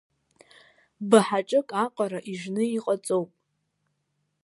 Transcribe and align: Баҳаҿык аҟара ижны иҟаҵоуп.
Баҳаҿык 1.09 1.69
аҟара 1.83 2.19
ижны 2.31 2.63
иҟаҵоуп. 2.77 3.29